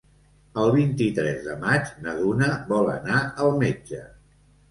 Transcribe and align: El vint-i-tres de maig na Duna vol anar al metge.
El 0.61 0.71
vint-i-tres 0.75 1.43
de 1.49 1.57
maig 1.65 1.91
na 2.05 2.15
Duna 2.21 2.49
vol 2.71 2.91
anar 2.97 3.19
al 3.45 3.53
metge. 3.65 4.01